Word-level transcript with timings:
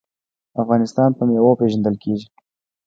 افغانستان 0.61 1.09
په 1.17 1.23
میوو 1.29 1.59
پیژندل 1.59 1.95
کیږي. 2.03 2.27